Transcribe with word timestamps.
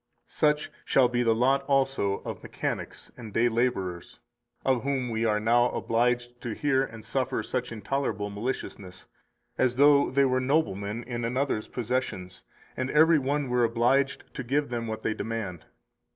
237 0.29 0.63
Such 0.65 0.75
shall 0.83 1.07
be 1.07 1.21
the 1.21 1.35
lot 1.35 1.61
also 1.65 2.23
of 2.25 2.41
mechanics 2.41 3.11
and 3.17 3.31
day 3.33 3.47
laborers 3.47 4.19
of 4.65 4.81
whom 4.81 5.11
we 5.11 5.25
are 5.25 5.39
now 5.39 5.69
obliged 5.73 6.41
to 6.41 6.53
hear 6.55 6.83
and 6.83 7.05
suffer 7.05 7.43
such 7.43 7.71
intolerable 7.71 8.31
maliciousness, 8.31 9.05
as 9.59 9.75
though 9.75 10.09
they 10.09 10.25
were 10.25 10.41
noblemen 10.41 11.03
in 11.03 11.23
another's 11.23 11.67
possessions, 11.67 12.43
and 12.75 12.89
every 12.89 13.19
one 13.19 13.47
were 13.47 13.63
obliged 13.63 14.23
to 14.33 14.41
give 14.43 14.69
them 14.69 14.87
what 14.87 15.03
they 15.03 15.13
demand. 15.13 15.65